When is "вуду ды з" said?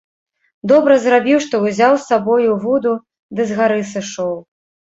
2.65-3.61